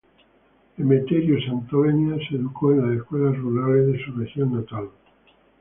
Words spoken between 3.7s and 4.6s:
de su región